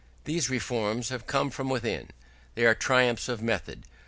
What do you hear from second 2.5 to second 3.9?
they are triumphs of method.